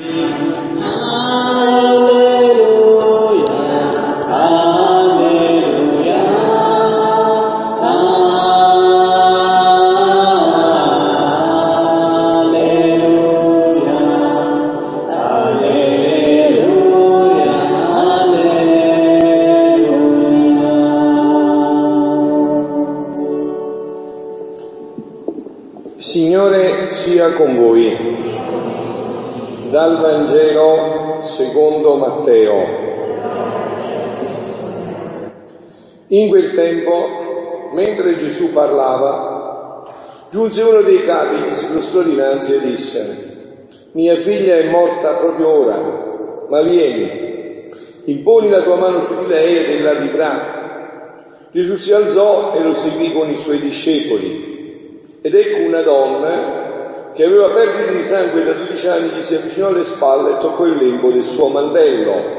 [0.00, 1.09] Signore
[40.50, 43.28] giunse uno dei capi che si prostrò dinanzi e disse,
[43.92, 47.68] mia figlia è morta proprio ora, ma vieni,
[48.04, 50.58] imponi la tua mano su di lei ed ella vivrà.
[51.52, 55.18] Gesù si alzò e lo seguì con i suoi discepoli.
[55.22, 59.68] Ed ecco una donna che aveva perdita di sangue da 12 anni, gli si avvicinò
[59.68, 62.38] alle spalle e toccò il lembo del suo mantello.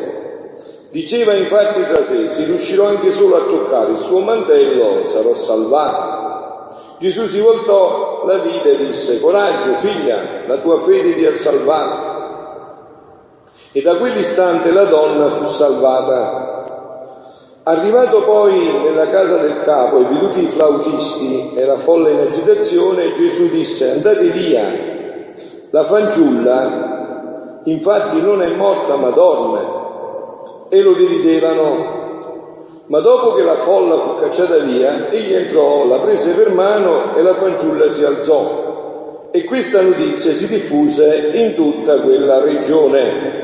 [0.91, 6.30] Diceva infatti tra sé, se riuscirò anche solo a toccare il suo mantello sarò salvata.
[7.01, 12.09] Gesù si voltò, la vide e disse, coraggio figlia, la tua fede ti ha salvato.
[13.71, 16.51] E da quell'istante la donna fu salvata
[17.63, 23.13] Arrivato poi nella casa del capo e veduti i flautisti e la folla in agitazione,
[23.13, 24.65] Gesù disse andate via,
[25.69, 29.79] la fanciulla infatti non è morta ma dorme.
[30.69, 32.00] E lo dividevano.
[32.91, 37.21] Ma dopo che la folla fu cacciata via, egli entrò, la prese per mano e
[37.21, 39.29] la fanciulla si alzò.
[39.31, 43.39] E questa notizia si diffuse in tutta quella regione.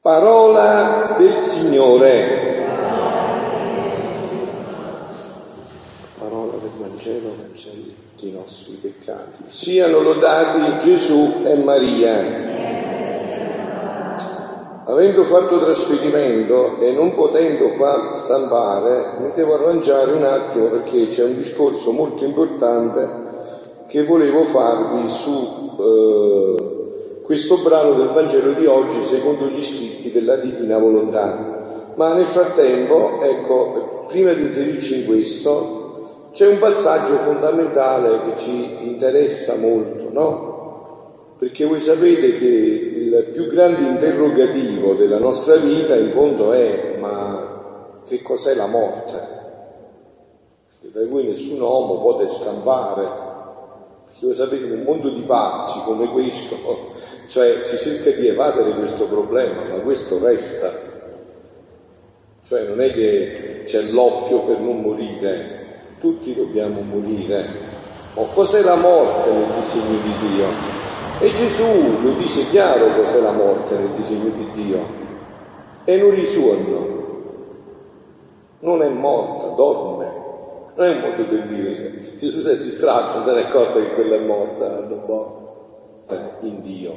[0.00, 2.64] Parola del Signore.
[6.18, 9.44] Parola del Vangelo cancelli i nostri peccati.
[9.48, 13.37] Siano lodati Gesù e Maria.
[14.88, 21.24] Avendo fatto trasferimento e non potendo qua stampare, mi devo arrangiare un attimo perché c'è
[21.24, 23.06] un discorso molto importante
[23.86, 30.36] che volevo farvi su eh, questo brano del Vangelo di oggi secondo gli scritti della
[30.36, 31.92] Divina Volontà.
[31.94, 38.88] Ma nel frattempo, ecco, prima di inserirci in questo, c'è un passaggio fondamentale che ci
[38.88, 40.47] interessa molto, no?
[41.38, 48.00] Perché voi sapete che il più grande interrogativo della nostra vita in fondo è ma
[48.06, 49.36] che cos'è la morte?
[50.80, 53.02] Perché da cui nessun uomo può scampare.
[54.06, 56.56] Perché voi sapete in un mondo di pazzi come questo
[57.28, 60.86] cioè si cerca di evadere questo problema, ma questo resta.
[62.48, 67.66] Cioè non è che c'è l'occhio per non morire, tutti dobbiamo morire.
[68.14, 70.87] O cos'è la morte nel disegno di Dio?
[71.20, 74.86] E Gesù lo dice chiaro cos'è la morte nel disegno di Dio.
[75.84, 76.96] E non risuono.
[78.60, 80.06] Non è morta, dorme.
[80.76, 82.16] Non è un modo per dire.
[82.18, 84.86] Gesù si è distratto, non se ne è accorto che quella è morta,
[86.40, 86.94] in Dio.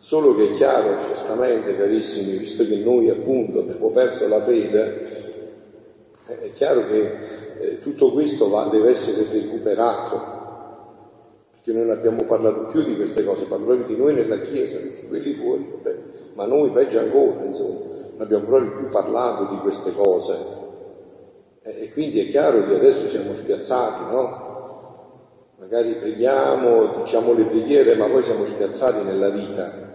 [0.00, 5.20] Solo che è chiaro, giustamente, carissimi, visto che noi appunto abbiamo perso la fede,
[6.26, 7.12] è chiaro che
[7.58, 10.49] eh, tutto questo va, deve essere recuperato,
[11.64, 15.34] noi non abbiamo parlato più di queste cose, parliamo di noi nella Chiesa, perché quelli
[15.34, 16.02] fuori, vabbè,
[16.34, 17.78] ma noi peggio ancora, insomma,
[18.12, 20.58] non abbiamo proprio più parlato di queste cose.
[21.62, 24.48] E quindi è chiaro che adesso siamo spiazzati, no?
[25.58, 29.88] Magari preghiamo, diciamo le preghiere, ma poi siamo spiazzati nella vita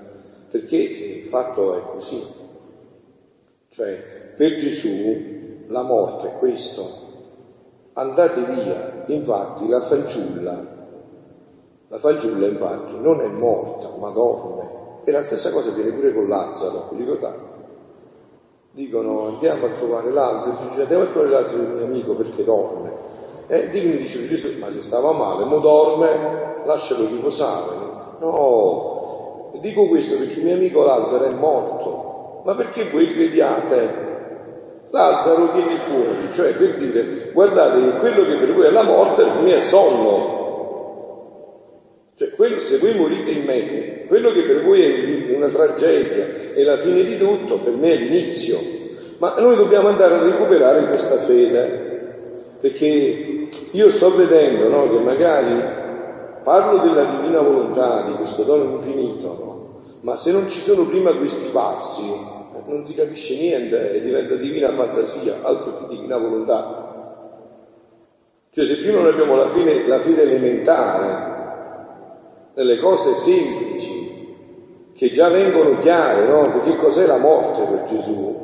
[0.55, 2.23] perché il fatto è così.
[3.69, 7.03] Cioè, per Gesù la morte è questo.
[7.93, 9.03] Andate via.
[9.07, 10.74] Infatti la fanciulla,
[11.95, 14.83] la fanciulla infatti non è morta, ma dorme.
[15.05, 17.39] E la stessa cosa viene pure con Lazzaro, vi ricordate?
[18.71, 22.91] Dicono andiamo a trovare Lazzaro, dice andiamo a trovare Lazzaro il mio amico perché dorme.
[23.47, 27.83] E dicono, dice Gesù, ma se stava male, mo dorme, lascialo riposare.
[28.19, 34.03] No, Dico questo perché il mio amico Lazzaro è morto, ma perché voi crediate?
[34.89, 39.41] Lazzaro viene fuori, cioè per dire, guardate quello che per voi è la morte per
[39.41, 40.43] me è sonno.
[42.15, 46.63] Cioè, quello, se voi morite in me, quello che per voi è una tragedia e
[46.63, 48.57] la fine di tutto, per me è l'inizio.
[49.17, 55.83] Ma noi dobbiamo andare a recuperare questa fede, perché io sto vedendo no, che magari
[56.45, 59.81] Parlo della divina volontà, di questo dono infinito, no?
[60.01, 62.03] ma se non ci sono prima questi passi,
[62.67, 67.23] non si capisce niente e diventa divina fantasia, altro che divina volontà.
[68.51, 71.34] Cioè se prima non abbiamo la fede, la fede elementare,
[72.55, 74.33] nelle cose semplici,
[74.95, 76.61] che già vengono chiare, no?
[76.63, 78.43] Che cos'è la morte per Gesù?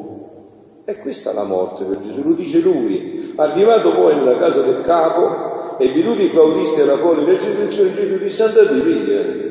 [0.84, 3.34] E questa è la morte per Gesù, lo dice lui.
[3.38, 8.44] Arrivato poi nella casa del capo e venuti i fauristi alla fuori resurrezione, Gesù disse
[8.44, 9.50] andate via.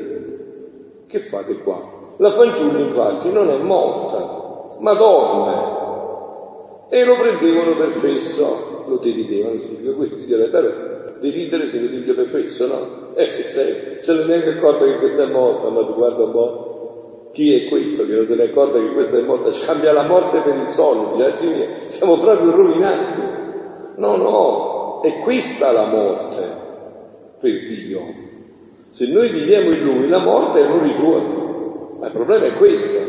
[1.07, 1.99] Che fate qua?
[2.17, 5.79] La fanciulla infatti non è morta, ma dorme.
[6.89, 10.17] E lo prendevano per fesso, lo deridevano, significa questo,
[11.21, 13.15] dire, deridere significa per fesso, no?
[13.15, 16.31] Eh, se, se non è neanche accorto che questa è morta, ma tu guarda un
[16.31, 17.29] po'.
[17.31, 19.51] Chi è questo che non se ne accorge che questa è morta?
[19.51, 21.47] Ci cambia la morte per il sonno, ragazzi
[21.87, 23.21] siamo proprio rovinati.
[23.95, 26.59] No, no, è questa la morte
[27.39, 28.01] per Dio.
[28.89, 31.97] Se noi viviamo in Lui, la morte è un ritorno.
[31.99, 32.99] Ma il problema è questo.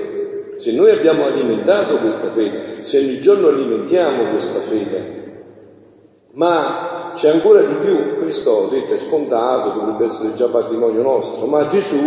[0.56, 5.22] Se noi abbiamo alimentato questa fede, se ogni giorno alimentiamo questa fede,
[6.34, 11.66] ma c'è ancora di più, questo detto è scontato, dovrebbe essere già patrimonio nostro, ma
[11.66, 11.98] Gesù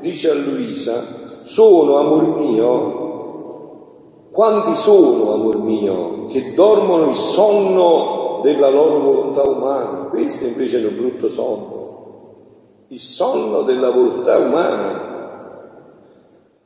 [0.00, 3.00] dice a Luisa, sono, amor mio,
[4.32, 10.08] quanti sono, amor mio, che dormono il sonno della loro volontà umana?
[10.08, 15.10] Questo invece è un brutto sonno, il sonno della volontà umana.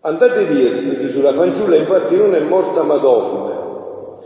[0.01, 3.55] Andate via, dice Gesù, la fanciulla infatti non è morta ma dorme.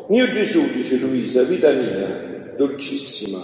[0.08, 2.29] Mio Gesù, dice Luisa, vita mia,
[2.60, 3.38] dolcissima,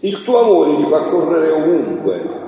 [0.00, 2.44] il tuo amore mi fa correre ovunque,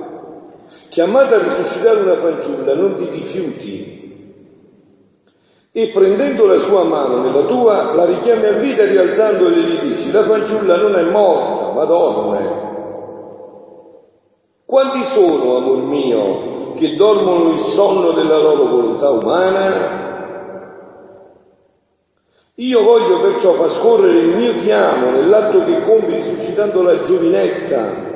[0.87, 3.97] chiamata a risuscitare una fanciulla, non ti rifiuti.
[5.71, 10.11] E prendendo la sua mano nella tua, la richiami a vita rialzandola e gli dici,
[10.11, 12.67] la fanciulla non è morta, ma dorme.
[14.65, 20.08] Quanti sono, amor mio, che dormono il sonno della loro volontà umana?
[22.59, 28.07] Io voglio perciò far scorrere il mio ti amo nell'atto che compi risuscitando la giovinetta,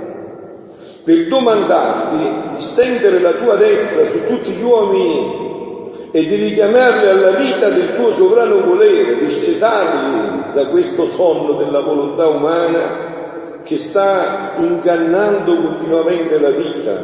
[1.05, 7.37] per domandarti di stendere la tua destra su tutti gli uomini e di richiamarli alla
[7.37, 14.55] vita del tuo sovrano volere, di scetarli da questo sonno della volontà umana che sta
[14.57, 17.01] ingannando continuamente la vita.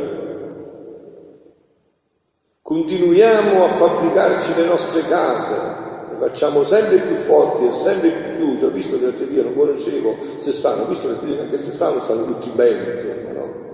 [2.61, 5.87] Continuiamo a fabbricarci le nostre case,
[6.19, 8.65] facciamo sempre più forti e sempre più chiuse.
[8.65, 11.59] Ho visto, grazie a Dio, non conoscevo se stanno, ho visto, grazie a Dio, anche
[11.59, 13.67] se stanno, stanno tutti bene, insomma, no?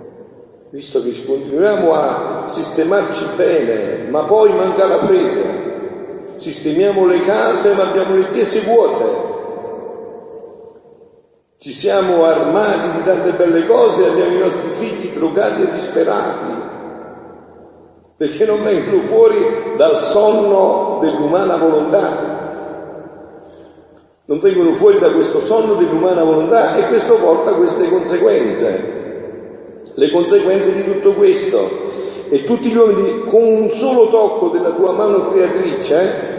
[0.70, 5.64] visto che continuiamo a sistemarci bene, ma poi manca la fede.
[6.36, 9.24] Sistemiamo le case, ma abbiamo le chiese vuote.
[11.58, 16.54] Ci siamo armati di tante belle cose e abbiamo i nostri figli drogati e disperati,
[18.18, 22.35] perché non vengono fuori dal sonno dell'umana volontà.
[24.26, 29.04] Non vengono fuori da questo sonno dell'umana volontà e questo porta a queste conseguenze
[29.96, 31.94] le conseguenze di tutto questo.
[32.28, 36.34] E tutti gli uomini, con un solo tocco della tua mano creatrice,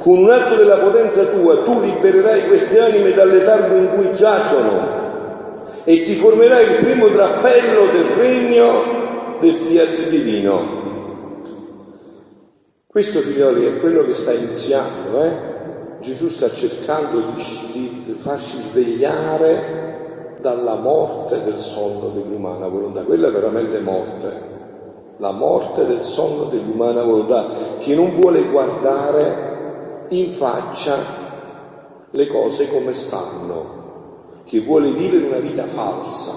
[0.00, 4.98] con un atto della potenza tua, tu libererai queste anime dal letargo in cui giacciono
[5.84, 10.78] e ti formerai il primo drappello del regno del fiat divino.
[12.86, 15.49] Questo, figlioli, è quello che sta iniziando, eh?
[16.00, 23.02] Gesù sta cercando di, farci svegliare dalla morte del sonno dell'umana volontà.
[23.02, 24.40] Quella è veramente morte,
[25.18, 31.18] la morte del sonno dell'umana volontà, che non vuole guardare in faccia
[32.10, 33.78] le cose come stanno,
[34.44, 36.32] che vuole vivere una vita falsa,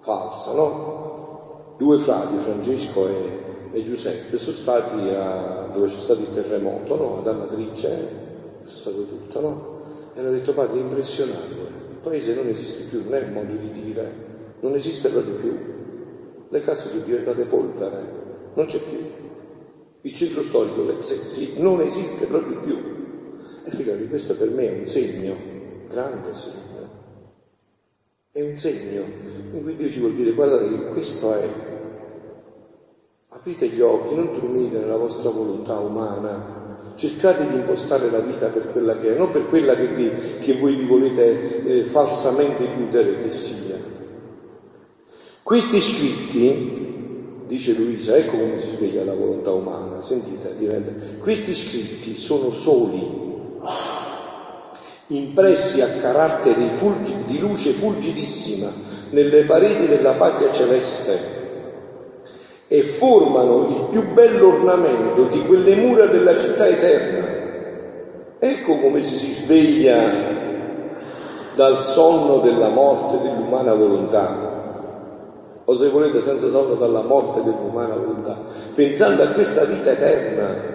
[0.00, 1.74] falsa, no?
[1.78, 3.40] Due frati, Francesco e,
[3.72, 7.18] e Giuseppe, sono stati a, dove c'è stato il terremoto, no?
[7.18, 8.30] Ad Amatrice,
[8.82, 9.80] stato tutto, no?
[10.14, 11.62] E hanno detto, padre, è impressionante
[12.02, 14.12] paese non esiste più, non è il modo di dire,
[14.60, 15.56] non esiste proprio più.
[16.48, 18.04] Le case sono diventate polvere,
[18.54, 18.98] non c'è più.
[20.02, 22.76] Il centro storico Sessi non esiste proprio più.
[23.64, 25.36] E figlioli, questo per me è un segno,
[25.88, 27.00] grande segno.
[28.32, 29.04] È un segno
[29.52, 31.48] in Dio ci vuol dire, guardate che questo è.
[33.28, 36.61] Aprite gli occhi, non dormite nella vostra volontà umana,
[36.94, 40.58] Cercate di impostare la vita per quella che è, non per quella che, vi, che
[40.58, 43.76] voi vi volete eh, falsamente illudere che sia.
[45.42, 52.16] Questi scritti, dice Luisa, ecco come si sveglia la volontà umana, sentite, diventa, questi scritti
[52.16, 53.20] sono soli,
[55.08, 56.70] impressi a carattere
[57.26, 58.72] di luce fulgidissima
[59.10, 61.41] nelle pareti della patria celeste
[62.72, 67.28] e formano il più bello ornamento di quelle mura della città eterna.
[68.38, 70.10] Ecco come si sveglia
[71.54, 74.50] dal sonno della morte dell'umana volontà.
[75.66, 78.38] o se volete senza sonno dalla morte dell'umana volontà,
[78.74, 80.70] pensando a questa vita eterna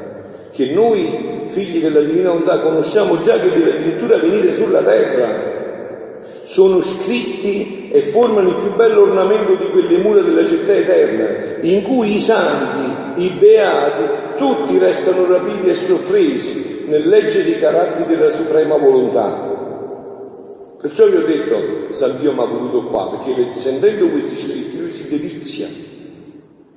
[0.52, 5.56] che noi, figli della divina volontà, conosciamo già che deve addirittura venire sulla terra.
[6.44, 11.84] Sono scritti e formano il più bello ornamento di quelle mura della città eterna, in
[11.84, 14.04] cui i santi, i beati,
[14.38, 19.56] tutti restano rapiti e sorpresi nel leggere i caratteri della suprema volontà.
[20.80, 24.92] Perciò vi ho detto, San Dio mi ha voluto qua, perché sentendo questi scritti lui
[24.92, 25.68] si delizia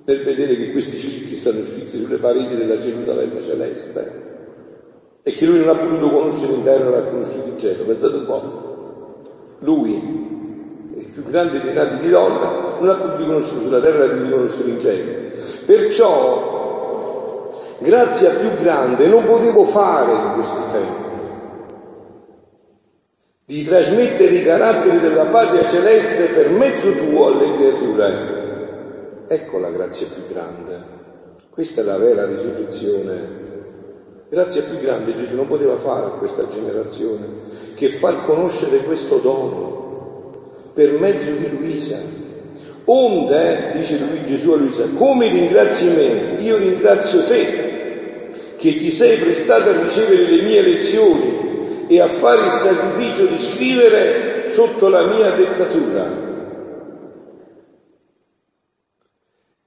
[0.04, 4.28] nel vedere che questi scritti stanno scritti sulle pareti della Gerusalemme celeste
[5.22, 7.84] e che lui non ha potuto conoscere in terra, l'ha conosciuto in cielo.
[7.84, 8.68] Pensate un po'.
[9.60, 10.19] Lui,
[11.10, 14.80] più grande dei nati di donna, non ha potuto conoscere sulla terra di conoscere in
[14.80, 15.28] cielo.
[15.66, 21.08] Perciò, grazia più grande non potevo fare in questi tempi
[23.50, 29.24] di trasmettere i caratteri della patria celeste per mezzo tuo alle creature.
[29.26, 30.98] Ecco la grazia più grande.
[31.50, 33.38] Questa è la vera risurrezione.
[34.28, 39.89] Grazia più grande Gesù non poteva fare a questa generazione che far conoscere questo dono
[40.72, 41.98] per mezzo di Luisa.
[42.84, 49.18] Onde, dice lui Gesù a Luisa, come ringrazi me, io ringrazio te, che ti sei
[49.18, 55.06] prestato a ricevere le mie lezioni e a fare il sacrificio di scrivere sotto la
[55.06, 56.28] mia dettatura.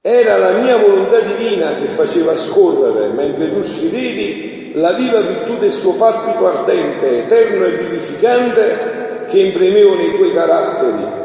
[0.00, 5.72] Era la mia volontà divina che faceva scorrere, mentre tu scrivevi, la viva virtù del
[5.72, 8.93] suo palpito ardente, eterno e vivificante
[9.34, 11.22] che impremevo nei tuoi caratteri.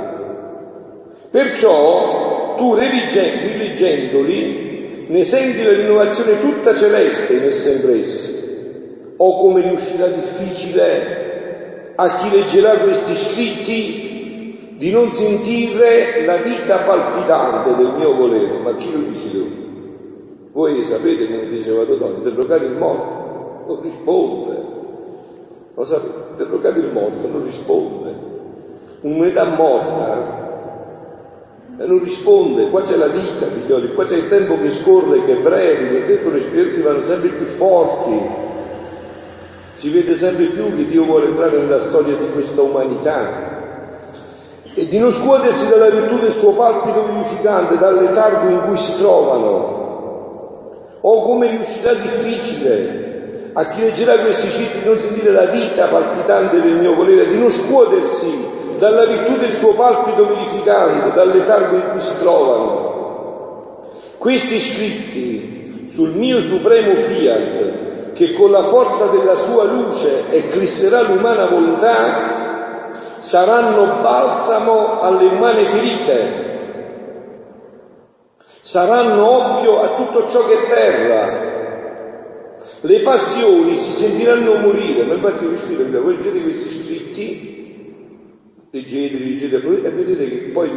[1.29, 3.85] Perciò tu, rileggendoli,
[5.07, 8.37] ne senti la rinnovazione tutta celeste in essa impressi
[9.15, 17.75] o come riuscirà difficile a chi leggerà questi scritti di non sentire la vita palpitante
[17.75, 19.47] del mio volere, ma chi lo dice tu?
[20.53, 24.58] Voi sapete, come diceva Dodò, interrogare il morto, non risponde.
[25.79, 28.13] Lo sapete, interrogare il morto, non risponde.
[28.99, 30.47] Un'unità morta
[31.77, 35.37] e non risponde, qua c'è la vita, figlioli, qua c'è il tempo che scorre, che
[35.37, 38.29] è breve, che detto le esperienze vanno sempre più forti,
[39.75, 43.29] si vede sempre più che Dio vuole entrare nella storia di questa umanità
[44.73, 48.97] e di non scuotersi dalla virtù del suo palpito vivificante, dal letargo in cui si
[48.97, 49.77] trovano.
[50.99, 53.08] O come riuscirà difficile
[53.53, 57.49] a chi leggerà questi di non sentire la vita palpitante del mio volere, di non
[57.49, 62.87] scuotersi dalla virtù del suo palpito vivificante, dal letargo in cui si trovano.
[64.17, 71.47] Questi scritti sul mio supremo fiat che con la forza della sua luce eclisserà l'umana
[71.47, 76.47] volontà, saranno balsamo alle umane ferite,
[78.61, 81.48] saranno oppio a tutto ciò che è terra.
[82.81, 87.93] Le passioni si sentiranno morire, ma infatti scrivo, voi leggete questi scritti,
[88.71, 90.69] leggete, leggete, e vedete che poi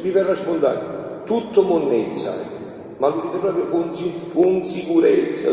[0.00, 2.34] vi verrà spontaneo, tutto monnezza,
[2.96, 3.92] ma lo dite proprio con,
[4.32, 5.52] con sicurezza,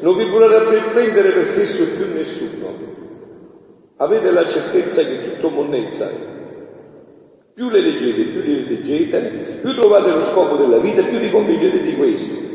[0.00, 2.90] non vi volete prendere per fesso più nessuno.
[3.98, 6.30] Avete la certezza che tutto monnezza è.
[7.54, 11.82] Più le leggete, più le leggete, più trovate lo scopo della vita, più vi convincete
[11.82, 12.51] di questo.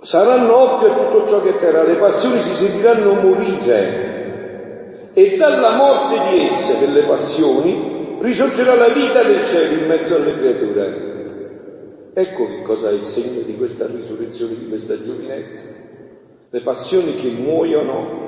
[0.00, 6.30] Saranno oppio a tutto ciò che terra, le passioni si sentiranno morire e dalla morte
[6.30, 11.16] di esse, delle passioni, risorgerà la vita del cielo in mezzo alle creature.
[12.14, 15.60] Ecco che cosa è il segno di questa risurrezione di questa giovinetta.
[16.50, 18.26] Le passioni che muoiono.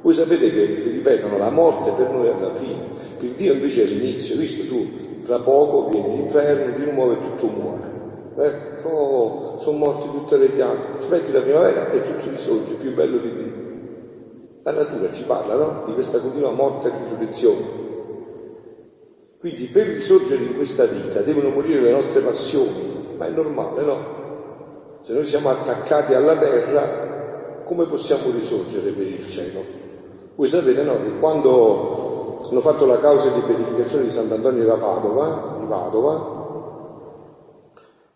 [0.00, 2.82] Voi sapete che ripetono la morte per noi è la fine,
[3.18, 4.36] per Dio invece è l'inizio.
[4.36, 4.86] Visto tu,
[5.26, 7.87] tra poco vieni l'inferno, di nuovo e tutto muore.
[8.40, 10.98] Oh, sono morti tutte le piante.
[10.98, 13.66] Aspetti la primavera e tutto risorge, più bello di Dio.
[14.62, 15.82] La natura ci parla, no?
[15.86, 17.86] Di questa continua morte e risurrezione.
[19.40, 24.16] Quindi per risorgere in questa vita devono morire le nostre passioni, ma è normale, no?
[25.02, 29.60] Se noi siamo attaccati alla terra, come possiamo risorgere per il cielo?
[30.36, 35.56] Voi sapete, no, che quando hanno fatto la causa di beatificazione di Sant'Antonio da Padova,
[35.58, 36.37] di Padova,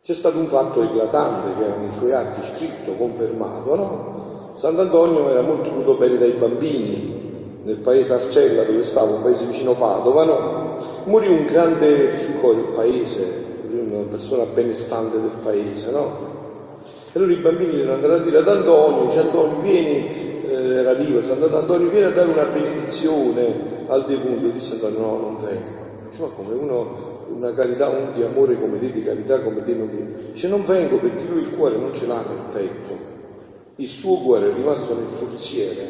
[0.04, 4.54] c'è stato un fatto eclatante che nei suoi atti scritto, confermato, no?
[4.56, 9.76] Sant'Antonio era molto voluto bene dai bambini nel paese Arcella dove stava, un paese vicino
[9.76, 10.76] Padova, no?
[11.04, 16.30] Morì un grande ricco del paese, una persona benestante del paese, no?
[17.12, 20.94] E allora i bambini devono andare a dire ad Antonio, dice Antonio vieni, eh, era
[20.94, 25.44] Dio, è andato Antonio vieni a dare una benedizione al defunto, disse Antonio no, non
[25.44, 25.80] vengo.
[26.10, 29.88] Dice come uno una carità, un di amore come te, di carità come te non
[29.88, 30.32] viene.
[30.32, 32.98] Dice non vengo perché lui il cuore non ce l'ha nel petto,
[33.76, 35.88] il suo cuore è rimasto nel forziere,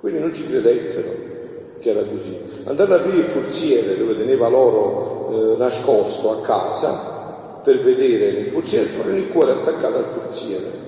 [0.00, 1.34] quelli non ci credettero
[1.80, 2.36] che era così.
[2.64, 8.50] Andando a aprire il forziere dove teneva l'oro eh, nascosto a casa per vedere nel
[8.52, 10.84] forziere, trovano il cuore attaccato al forziere.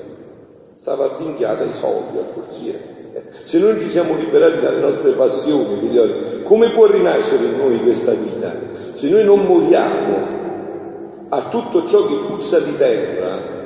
[0.81, 2.97] Stava avvinghiata i soldi al forziere.
[3.43, 8.12] Se non ci siamo liberati dalle nostre passioni, figlioli, come può rinascere in noi questa
[8.12, 8.50] vita?
[8.95, 10.26] Se noi non moriamo
[11.28, 13.57] a tutto ciò che puzza di terra,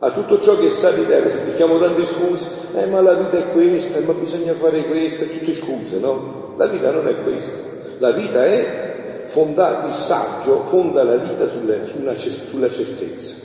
[0.00, 3.52] a tutto ciò che sa di terra, spieghiamo tante scuse, eh ma la vita è
[3.52, 6.54] questa, ma bisogna fare questo, tutte scuse, no?
[6.56, 7.56] La vita non è questa,
[7.98, 13.36] la vita è fondata, il saggio fonda la vita sulle, sulla, sulla, certezza.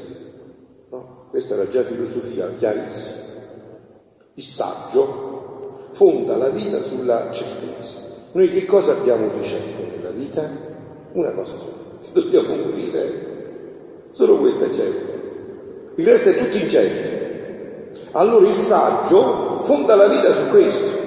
[0.90, 1.28] No?
[1.30, 3.24] Questa era già filosofia chiarissima.
[4.34, 8.05] Il saggio fonda la vita sulla certezza.
[8.36, 10.50] Noi che cosa abbiamo ricevuto nella vita?
[11.14, 13.24] Una cosa sola, dobbiamo morire.
[14.12, 15.16] Solo questa è certa
[15.98, 17.14] il resto è tutto incerto.
[18.12, 21.04] Allora il saggio fonda la vita su questo,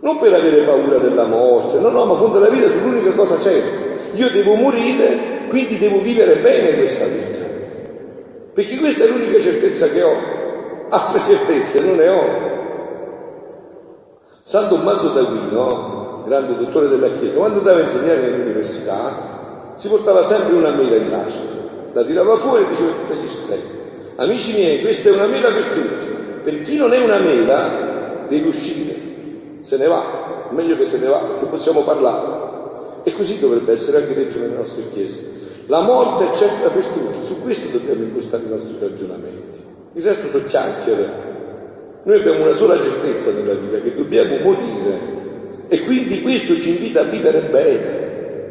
[0.00, 3.92] non per avere paura della morte, no, no, ma fonda la vita sull'unica cosa certa.
[4.12, 7.42] Io devo morire, quindi devo vivere bene questa vita.
[8.52, 10.14] Perché questa è l'unica certezza che ho.
[10.90, 12.53] Altre certezze non ne ho.
[14.44, 20.54] San Tommaso d'Aquino, grande dottore della Chiesa, quando andava a insegnare nell'università, si portava sempre
[20.54, 21.62] una mela in tasca
[21.94, 23.66] la tirava fuori e diceva a tutti gli studenti,
[24.16, 26.06] amici miei, questa è una mela per tutti,
[26.42, 28.94] per chi non è una mela deve uscire,
[29.62, 32.52] se ne va, meglio che se ne va perché possiamo parlare.
[33.04, 35.42] E così dovrebbe essere anche detto nelle nostre chiese.
[35.66, 39.62] La morte è certa per tutti, su questo dobbiamo impostare i nostri ragionamenti.
[39.92, 41.33] Il resto sono chiacchiere.
[42.04, 45.22] Noi abbiamo una sola certezza nella vita, che dobbiamo morire.
[45.68, 48.02] E quindi questo ci invita a vivere bene.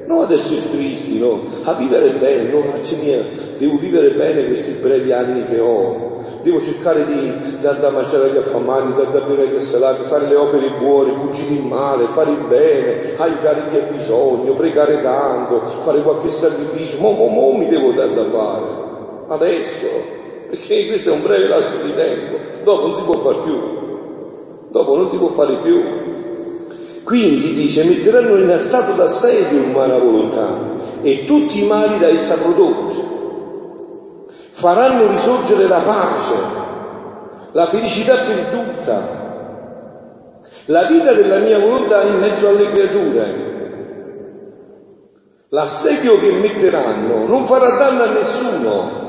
[0.08, 3.24] Non ad essere tristi, no, a vivere bene, no, faccia mia,
[3.58, 8.38] devo vivere bene questi brevi anni che ho, devo cercare di dar da mangiare agli
[8.38, 12.46] affamati, dar da bere agli assalati, fare le opere buone, fuggire il male, fare il
[12.50, 17.94] bene, aiutare chi ha bisogno, pregare tanto, fare qualche sacrificio, mo, mo, mo mi devo
[17.94, 18.66] dar da fare,
[19.28, 19.88] adesso,
[20.54, 24.96] perché questo è un breve lasso di tempo, dopo non si può fare più, dopo
[24.96, 27.02] non si può fare più.
[27.04, 33.04] Quindi dice, metteranno in stato d'assedio l'umana volontà e tutti i mali da essa prodotti.
[34.52, 36.36] Faranno risorgere la pace,
[37.54, 39.22] la felicità perduta,
[40.66, 43.52] la vita della mia volontà in mezzo alle creature.
[45.50, 49.03] L'assedio che metteranno non farà danno a nessuno,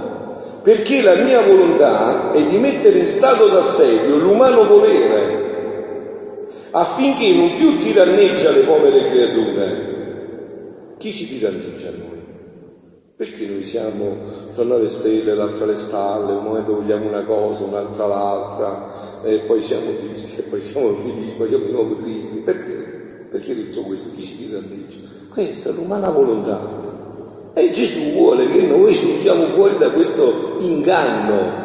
[0.64, 5.42] perché la mia volontà è di mettere in stato d'assedio l'umano volere
[6.70, 10.96] affinché non più tiranneggia le povere creature.
[10.96, 12.22] Chi ci tiranneggia noi?
[13.14, 14.16] Perché noi siamo
[14.54, 19.62] tra le stelle, l'altra le stalle, un momento vogliamo una cosa, un'altra l'altra, e poi
[19.62, 22.38] siamo tristi, e poi siamo felici, poi siamo di nuovo tristi.
[22.38, 23.28] Perché?
[23.30, 24.98] Perché tutto questo chi ci tiranneggia?
[25.28, 26.93] Questa è l'umana volontà.
[27.56, 31.62] E Gesù vuole che noi usciamo fuori da questo inganno.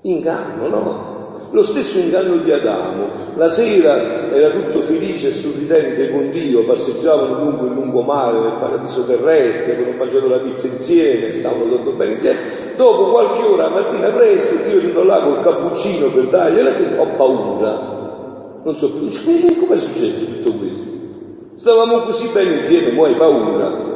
[0.00, 1.16] Inganno, no?
[1.50, 3.08] Lo stesso inganno di Adamo.
[3.36, 9.04] La sera era tutto felice e sorridente con Dio, passeggiavano lungo il lungomare nel paradiso
[9.04, 12.38] terrestre, avevano mangiato la pizza insieme, stavano tutto bene insieme.
[12.76, 18.60] Dopo qualche ora, mattina presto, io sono là col cappuccino per dargliela e ho paura.
[18.64, 19.10] Non so più,
[19.60, 20.90] come è successo tutto questo?
[21.56, 23.87] Stavamo così bene insieme, mo hai paura.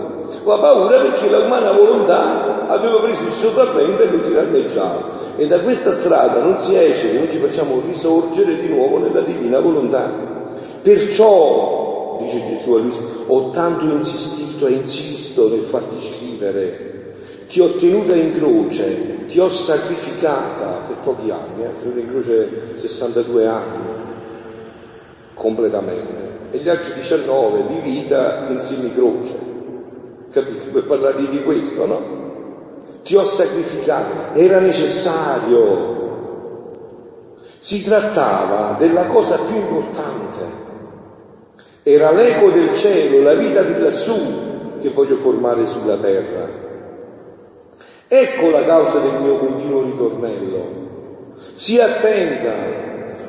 [0.44, 5.34] Ho paura perché la umana volontà aveva preso il sopravvento e lo tiranneggiava.
[5.36, 9.60] E da questa strada non si esce, non ci facciamo risorgere di nuovo nella divina
[9.60, 10.10] volontà.
[10.82, 16.92] Perciò, dice Gesù a lui, ho tanto insistito e insisto nel farti scrivere,
[17.48, 22.72] ti ho tenuta in croce, ti ho sacrificata per pochi anni, eh, tenuta in croce
[22.74, 23.90] 62 anni,
[25.34, 29.41] completamente, e gli altri 19 di vita in croce.
[30.32, 30.70] Capite?
[30.70, 32.22] Per parlare di questo, no?
[33.02, 36.00] ti ho sacrificato, era necessario.
[37.58, 40.60] Si trattava della cosa più importante.
[41.82, 46.60] Era l'eco del cielo, la vita di lassù che voglio formare sulla terra.
[48.08, 50.80] Ecco la causa del mio continuo ritornello.
[51.54, 52.54] Sii attenta,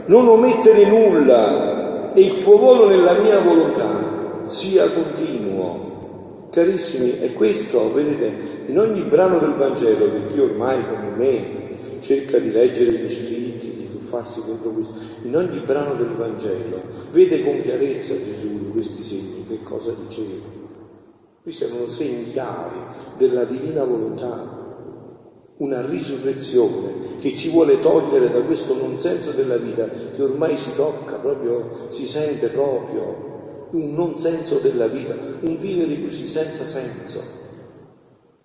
[0.05, 4.11] non omettere nulla e il tuo volo nella mia volontà
[4.47, 5.92] sia continuo.
[6.53, 8.31] Carissimi, è questo, vedete,
[8.67, 13.71] in ogni brano del Vangelo che Dio ormai come me cerca di leggere gli scritti,
[13.71, 16.79] di tuffarsi dentro questo, in ogni brano del Vangelo
[17.11, 20.45] vede con chiarezza Gesù in questi segni che cosa diceva.
[21.41, 22.77] Questi erano segni chiari
[23.17, 24.85] della divina volontà,
[25.57, 30.75] una risurrezione che ci vuole togliere da questo non senso della vita che ormai si
[30.75, 33.32] tocca proprio, si sente proprio
[33.73, 37.21] un non senso della vita, un vivere così senza senso,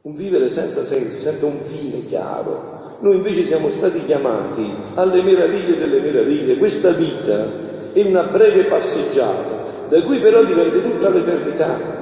[0.02, 2.96] un vivere senza senso, senza un fine chiaro.
[3.00, 6.56] Noi invece siamo stati chiamati alle meraviglie delle meraviglie.
[6.56, 11.96] Questa vita è una breve passeggiata, da cui però dipende tutta l'eternità.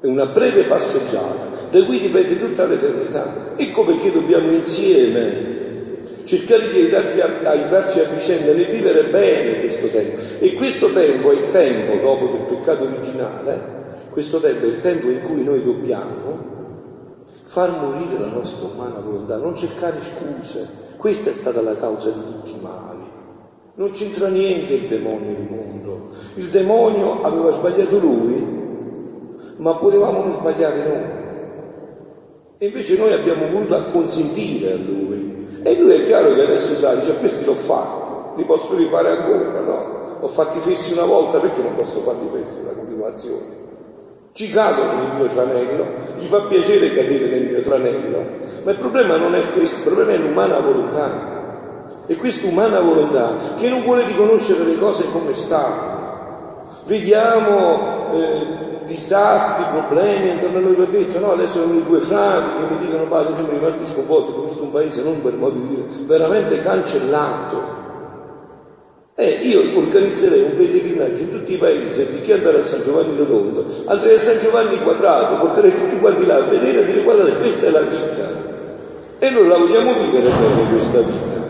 [0.00, 3.54] È una breve passeggiata, da cui dipende tutta l'eternità.
[3.56, 5.55] Ecco perché dobbiamo insieme
[6.26, 10.20] cercare di aiutarci a, aiutarci a vicenda nel vivere bene questo tempo.
[10.40, 15.08] E questo tempo è il tempo, dopo del peccato originale, questo tempo è il tempo
[15.08, 16.54] in cui noi dobbiamo
[17.44, 20.84] far morire la nostra umana volontà, non cercare scuse.
[20.96, 23.04] Questa è stata la causa di tutti i mali.
[23.74, 26.08] Non c'entra niente il demonio nel mondo.
[26.34, 28.64] Il demonio aveva sbagliato lui,
[29.58, 31.24] ma potevamo non sbagliare noi.
[32.58, 35.15] E invece noi abbiamo voluto acconsentire a lui.
[35.66, 39.60] E lui è chiaro che adesso sa, dice, questi l'ho fatti, li posso rifare ancora,
[39.62, 40.18] no?
[40.20, 43.64] Ho fatti fessi una volta, perché non posso farli fessi la continuazione?
[44.30, 45.86] Ci cadono nel mio tranello,
[46.18, 48.24] gli fa piacere cadere nel mio tranello,
[48.62, 51.34] ma il problema non è questo, il problema è l'umana volontà.
[52.06, 56.74] E questa umana volontà che non vuole riconoscere le cose come stanno.
[56.84, 62.66] Vediamo eh, disastri, problemi intorno a noi, ho detto, no, adesso sono i due frati
[62.66, 65.68] che mi dicono, padre, siamo rimasti sconvolti, questo è un paese, non per modo di
[65.68, 67.84] dire, veramente cancellato
[69.18, 73.64] eh, io organizzerei un pellegrinaggio in tutti i paesi, anziché andare a San Giovanni Rotondo,
[73.86, 77.66] andrei a San Giovanni Quadrato, porterei tutti quanti là a vedere e dire guardate, questa
[77.66, 78.44] è la vita.
[79.18, 81.44] E noi la vogliamo vivere bene questa vita.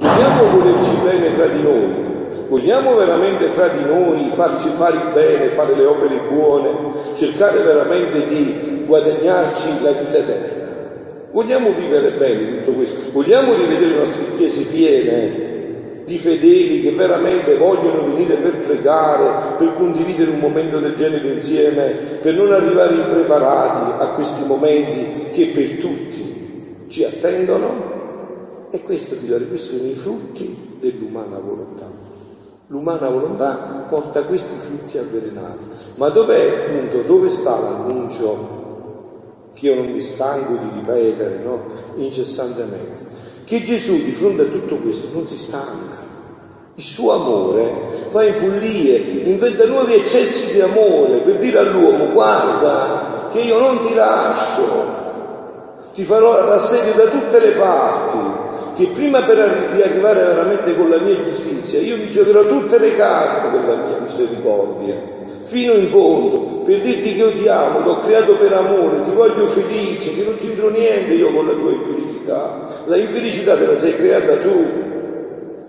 [0.00, 2.15] Vogliamo volerci bene tra di noi,
[2.48, 8.26] vogliamo veramente tra di noi farci fare il bene, fare le opere buone, cercare veramente
[8.26, 10.64] di guadagnarci la vita eterna.
[11.32, 15.44] Vogliamo vivere bene tutto questo, vogliamo rivedere le nostre chiese piene
[16.06, 22.18] di fedeli che veramente vogliono venire per pregare, per condividere un momento del genere insieme,
[22.22, 27.94] per non arrivare impreparati a questi momenti che per tutti ci attendono.
[28.70, 29.16] E questo,
[29.48, 32.05] questi sono i frutti dell'umana volontà.
[32.68, 35.64] L'umana volontà porta questi frutti avvelenati.
[35.96, 38.54] Ma dov'è appunto, dove sta l'annuncio
[39.54, 41.60] che io non mi stanco di ripetere no?
[41.96, 43.06] incessantemente?
[43.46, 46.04] che Gesù di fronte a tutto questo non si stanca.
[46.74, 53.28] Il suo amore va in follie, inventa nuovi eccessi di amore per dire all'uomo guarda
[53.30, 54.64] che io non ti lascio,
[55.94, 58.05] ti farò l'assedio da tutte le parti,
[58.76, 63.48] che prima di arrivare veramente con la mia giustizia io mi giocherò tutte le carte
[63.48, 67.98] per la mia misericordia, fino in fondo, per dirti che io ti amo, ti ho
[68.00, 72.82] creato per amore, ti voglio felice, che non c'entro niente io con la tua infelicità.
[72.86, 74.84] La infelicità te la sei creata tu.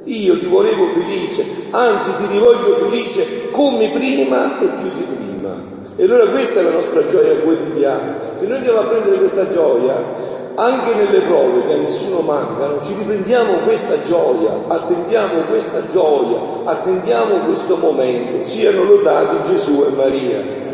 [0.04, 5.56] Io ti volevo felice, anzi ti rivoglio felice come prima e più di prima.
[5.96, 8.36] E allora questa è la nostra gioia quotidiana.
[8.38, 12.93] Se noi andiamo a prendere questa gioia, anche nelle prove che a nessuno mancano, ci
[12.96, 18.43] riprendiamo questa gioia, attendiamo questa gioia, attendiamo questo momento.
[18.43, 20.65] Siano lodati Gesù e Maria.